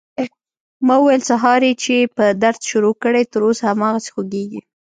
[0.85, 4.61] ما وويل سهار يې چې په درد شروع کړى تر اوسه هماغسې خوږېږي.